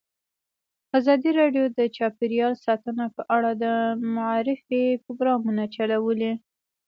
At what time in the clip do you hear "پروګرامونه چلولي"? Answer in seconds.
5.03-6.33